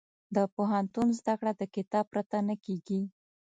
د 0.35 0.37
پوهنتون 0.55 1.07
زده 1.19 1.33
کړه 1.39 1.51
د 1.59 1.63
کتاب 1.75 2.05
پرته 2.13 2.37
نه 2.47 2.55
کېږي. 2.65 3.01